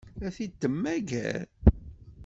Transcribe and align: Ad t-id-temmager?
Ad 0.25 0.31
t-id-temmager? 0.35 1.41